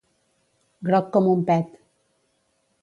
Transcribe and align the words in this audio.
Groc 0.89 1.11
com 1.17 1.29
un 1.35 1.45
pet. 1.51 1.79